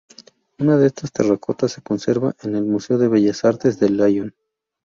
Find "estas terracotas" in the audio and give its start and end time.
0.87-1.73